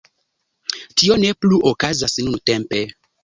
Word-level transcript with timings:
Tio 1.01 1.17
ne 1.25 1.29
plu 1.45 1.61
okazas 1.73 2.17
nuntempe. 2.29 2.81